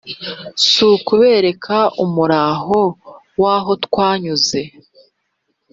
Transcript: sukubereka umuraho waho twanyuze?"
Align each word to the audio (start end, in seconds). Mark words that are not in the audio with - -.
sukubereka 0.71 1.77
umuraho 2.03 2.79
waho 3.43 3.71
twanyuze?" 3.85 4.61